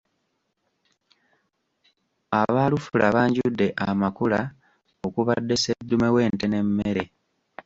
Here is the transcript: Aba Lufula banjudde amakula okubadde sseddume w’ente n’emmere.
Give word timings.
Aba 2.39 2.63
Lufula 2.71 3.07
banjudde 3.15 3.67
amakula 3.89 4.39
okubadde 5.05 5.55
sseddume 5.57 6.07
w’ente 6.15 6.45
n’emmere. 6.49 7.03